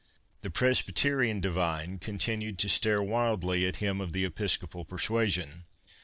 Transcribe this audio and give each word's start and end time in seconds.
The 0.41 0.49
Presbyterian 0.49 1.41
divine 1.41 1.99
continued 1.99 2.57
to 2.57 2.69
stare 2.69 3.03
wildly 3.03 3.67
at 3.67 3.75
him 3.75 4.01
of 4.01 4.13
the 4.13 4.25
Episcopal 4.25 4.83
persuasion. 4.83 5.65